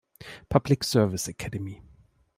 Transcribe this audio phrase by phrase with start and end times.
[0.49, 1.83] Public Service Academy".